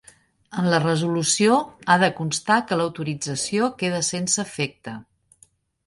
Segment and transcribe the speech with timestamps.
[0.61, 1.59] En la resolució
[1.95, 5.01] ha de constar que l'autorització queda sense efecte.